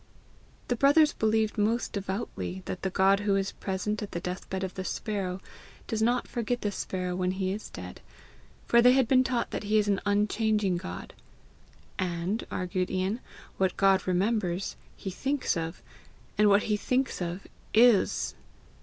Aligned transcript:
The 0.67 0.75
brothers 0.75 1.13
believed 1.13 1.59
most 1.59 1.93
devoutly 1.93 2.63
that 2.65 2.81
the 2.81 2.89
God 2.89 3.19
who 3.19 3.35
is 3.35 3.51
present 3.51 4.01
at 4.01 4.13
the 4.13 4.19
death 4.19 4.49
bed 4.49 4.63
of 4.63 4.73
the 4.73 4.83
sparrow 4.83 5.39
does 5.85 6.01
not 6.01 6.27
forget 6.27 6.61
the 6.61 6.71
sparrow 6.71 7.15
when 7.15 7.29
he 7.29 7.51
is 7.51 7.69
dead; 7.69 8.01
for 8.65 8.81
they 8.81 8.93
had 8.93 9.07
been 9.07 9.23
taught 9.23 9.51
that 9.51 9.65
he 9.65 9.77
is 9.77 9.87
an 9.87 10.01
unchanging 10.07 10.77
God; 10.77 11.13
"and," 11.99 12.47
argued 12.49 12.89
Ian, 12.89 13.19
"what 13.57 13.77
God 13.77 14.07
remembers, 14.07 14.75
he 14.97 15.11
thinks 15.11 15.55
of, 15.55 15.83
and 16.35 16.49
what 16.49 16.63
he 16.63 16.77
thinks 16.77 17.21
of, 17.21 17.45
IS." 17.75 18.33